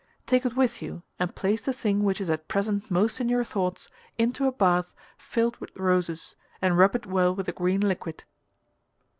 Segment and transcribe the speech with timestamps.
[0.25, 3.43] Take it with you and place the thing which is at present most in your
[3.43, 8.23] thoughts into a bath filled with roses and rub it well with the green liquid.